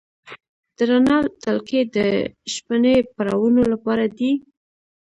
[0.75, 1.97] د رڼا تلکې د
[2.53, 4.31] شپنۍ پروانو لپاره دي؟